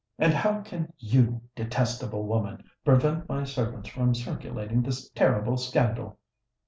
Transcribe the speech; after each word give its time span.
"And 0.17 0.33
how 0.33 0.61
can 0.61 0.91
you, 0.97 1.41
detestable 1.55 2.23
woman, 2.25 2.63
prevent 2.83 3.29
my 3.29 3.43
servants 3.43 3.89
from 3.89 4.15
circulating 4.15 4.81
this 4.81 5.07
terrible 5.11 5.57
scandal?" 5.57 6.17